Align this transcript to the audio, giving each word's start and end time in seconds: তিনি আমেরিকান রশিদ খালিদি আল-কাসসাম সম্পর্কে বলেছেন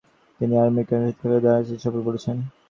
তিনি 0.41 0.53
আমেরিকান 0.59 0.99
রশিদ 0.99 1.17
খালিদি 1.19 1.47
আল-কাসসাম 1.47 1.79
সম্পর্কে 1.83 2.07
বলেছেন 2.07 2.35